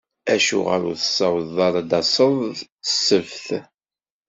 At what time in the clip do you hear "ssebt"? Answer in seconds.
2.89-3.45